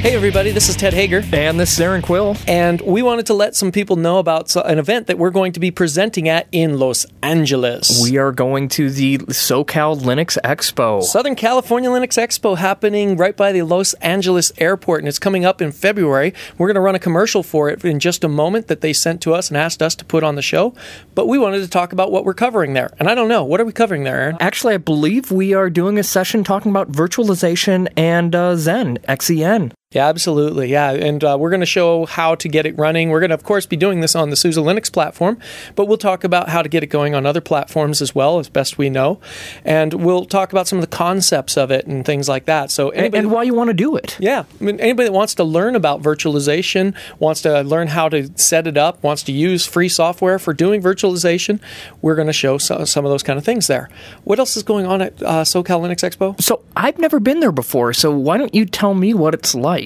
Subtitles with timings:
[0.00, 1.22] Hey, everybody, this is Ted Haeger.
[1.30, 2.34] And this is Erin Quill.
[2.48, 5.60] And we wanted to let some people know about an event that we're going to
[5.60, 8.02] be presenting at in Los Angeles.
[8.02, 11.02] We are going to the SoCal Linux Expo.
[11.02, 15.60] Southern California Linux Expo happening right by the Los Angeles airport, and it's coming up
[15.60, 16.32] in February.
[16.56, 19.20] We're going to run a commercial for it in just a moment that they sent
[19.24, 20.72] to us and asked us to put on the show.
[21.14, 22.88] But we wanted to talk about what we're covering there.
[22.98, 24.38] And I don't know, what are we covering there, Erin?
[24.40, 29.72] Actually, I believe we are doing a session talking about virtualization and uh, Xen, XEN.
[29.92, 30.70] Yeah, absolutely.
[30.70, 33.10] Yeah, and uh, we're going to show how to get it running.
[33.10, 35.36] We're going to, of course, be doing this on the SUSE Linux platform,
[35.74, 38.48] but we'll talk about how to get it going on other platforms as well, as
[38.48, 39.18] best we know,
[39.64, 42.70] and we'll talk about some of the concepts of it and things like that.
[42.70, 44.16] So, anybody, and, why you want to do it?
[44.20, 48.30] Yeah, I mean, anybody that wants to learn about virtualization, wants to learn how to
[48.38, 51.58] set it up, wants to use free software for doing virtualization,
[52.00, 53.90] we're going to show some, some of those kind of things there.
[54.22, 56.40] What else is going on at uh, SoCal Linux Expo?
[56.40, 57.92] So, I've never been there before.
[57.92, 59.79] So, why don't you tell me what it's like?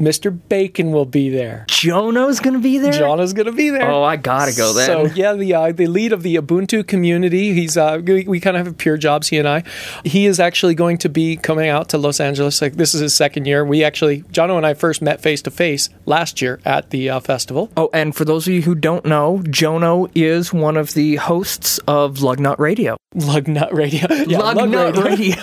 [0.00, 0.36] Mr.
[0.48, 1.66] Bacon will be there.
[1.68, 2.92] Jono's going to be there.
[2.92, 3.90] Jono's going to be there.
[3.90, 4.86] Oh, I gotta go then.
[4.86, 7.52] So yeah, the uh, the lead of the Ubuntu community.
[7.52, 9.28] He's uh, we, we, kind of have a pure jobs.
[9.28, 9.62] He and I.
[10.04, 12.62] He is actually going to be coming out to Los Angeles.
[12.62, 13.62] Like this is his second year.
[13.62, 17.20] We actually Jono and I first met face to face last year at the uh,
[17.20, 17.70] festival.
[17.76, 21.78] Oh, and for those of you who don't know, Jono is one of the hosts
[21.86, 22.96] of Lugnut Radio.
[23.14, 24.06] Lugnut Radio.
[24.30, 25.36] Yeah, Lugnut Lug Radio.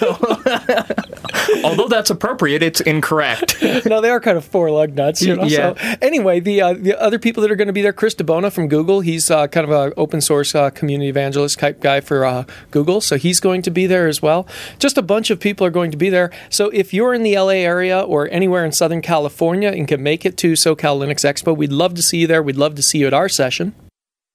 [1.64, 3.58] Although that's appropriate, it's incorrect.
[3.86, 5.22] no, they are kind of four lug nuts.
[5.22, 5.44] You know?
[5.44, 5.74] Yeah.
[5.76, 8.52] So anyway, the uh, the other people that are going to be there, Chris DiBona
[8.52, 9.02] from Google.
[9.02, 13.02] He's uh, kind of an open source uh, community evangelist type guy for uh, Google,
[13.02, 14.48] so he's going to be there as well.
[14.80, 16.32] Just a bunch of people are going to be there.
[16.50, 20.26] So if you're in the LA area or anywhere in Southern California and can make
[20.26, 22.42] it to SoCal Linux Expo, we'd love to see you there.
[22.44, 23.76] We'd love to see you at our session.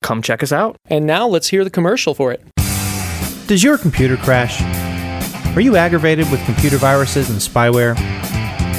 [0.03, 0.77] Come check us out.
[0.87, 2.43] And now let's hear the commercial for it.
[3.47, 4.61] Does your computer crash?
[5.55, 7.95] Are you aggravated with computer viruses and spyware?